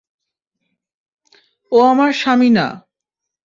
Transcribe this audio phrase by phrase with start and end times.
[1.71, 2.67] ও আমার স্বামী না।